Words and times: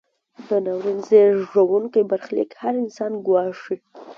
دا 0.47 0.57
ناورین 0.65 0.99
زیږوونکی 1.07 2.01
برخلیک 2.09 2.51
هر 2.61 2.73
انسان 2.83 3.11
ګواښي. 3.25 3.75